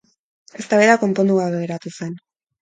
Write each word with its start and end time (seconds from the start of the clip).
Eztabaida 0.63 0.95
konpondu 1.03 1.37
gabe 1.41 1.61
geratu 1.67 1.93
zen. 1.99 2.19